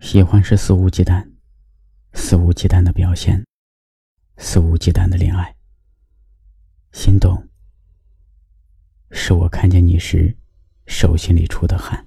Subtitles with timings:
[0.00, 1.28] 喜欢是肆无忌惮，
[2.12, 3.44] 肆无忌惮的表现，
[4.36, 5.54] 肆无忌惮的恋爱。
[6.92, 7.48] 心动，
[9.10, 10.34] 是我看见你时
[10.86, 12.06] 手心里出的汗，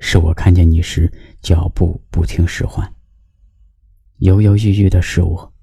[0.00, 1.10] 是我看见你时
[1.40, 2.92] 脚步不听使唤。
[4.16, 5.54] 犹犹豫豫的是我，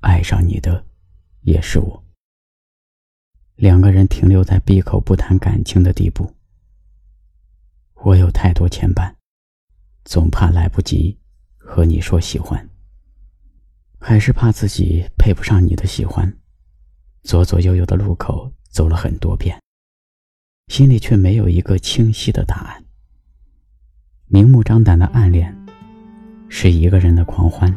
[0.00, 0.84] 爱上你的
[1.40, 2.04] 也是我。
[3.56, 6.34] 两个人停留在闭口不谈感情的地步，
[7.94, 9.14] 我有太多牵绊。
[10.04, 11.18] 总怕来不及
[11.56, 12.68] 和你说喜欢，
[13.98, 16.30] 还是怕自己配不上你的喜欢。
[17.22, 19.58] 左左右右的路口走了很多遍，
[20.68, 22.84] 心里却没有一个清晰的答案。
[24.26, 25.56] 明目张胆的暗恋，
[26.50, 27.74] 是一个人的狂欢，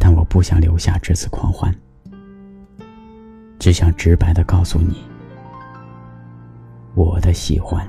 [0.00, 1.72] 但我不想留下这次狂欢，
[3.60, 5.04] 只想直白的告诉你，
[6.94, 7.86] 我的喜欢。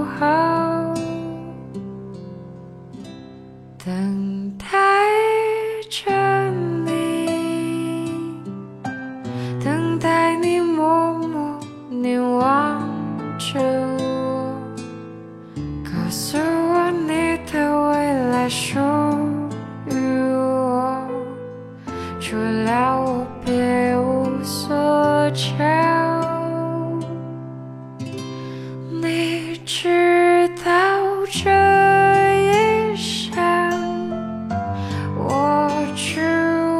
[0.00, 0.94] 守候，
[3.84, 4.66] 等待
[5.90, 6.10] 着
[6.86, 8.10] 你，
[9.62, 12.80] 等待你默默凝望
[13.38, 13.60] 着
[13.98, 14.54] 我，
[15.84, 18.78] 告诉我你的未来属
[19.90, 19.94] 于
[20.32, 21.06] 我。
[22.18, 25.54] 除了我，别无所求。
[29.02, 29.29] 你
[29.66, 30.70] 知道
[31.30, 31.50] 这
[32.40, 33.32] 一生，
[35.16, 36.20] 我只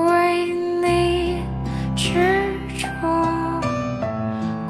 [0.07, 0.47] 为
[0.83, 1.43] 你
[1.95, 2.87] 执着。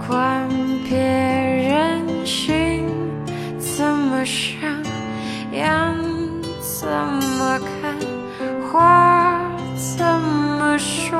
[0.06, 0.48] 管
[0.88, 2.88] 别人心
[3.58, 4.60] 怎么想，
[5.52, 5.68] 眼
[6.60, 7.96] 怎么看，
[8.70, 9.40] 话
[9.76, 10.78] 怎么。
[10.78, 11.18] 说，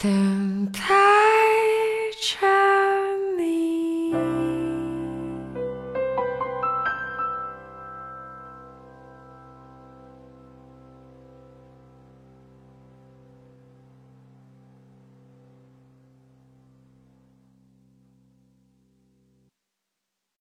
[0.00, 0.80] 等待
[2.20, 2.57] 着。